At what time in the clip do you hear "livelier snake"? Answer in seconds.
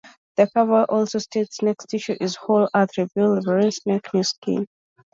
3.35-4.11